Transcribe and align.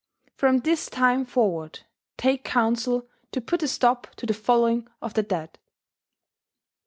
From 0.33 0.57
this 0.61 0.89
time 0.89 1.25
forward 1.25 1.81
take 2.17 2.43
counsel 2.43 3.07
to 3.31 3.39
put 3.39 3.61
a 3.61 3.67
stop 3.67 4.07
to 4.15 4.25
the 4.25 4.33
following 4.33 4.87
of 4.99 5.13
the 5.13 5.21
dead." 5.21 5.59